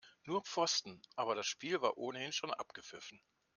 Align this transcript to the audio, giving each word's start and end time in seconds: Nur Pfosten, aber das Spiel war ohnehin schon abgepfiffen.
Nur 0.23 0.41
Pfosten, 0.41 0.99
aber 1.15 1.35
das 1.35 1.45
Spiel 1.45 1.79
war 1.83 1.95
ohnehin 1.95 2.33
schon 2.33 2.51
abgepfiffen. 2.51 3.21